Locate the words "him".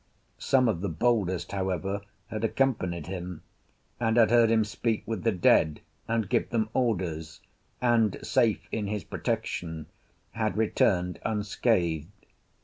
3.05-3.43, 4.49-4.63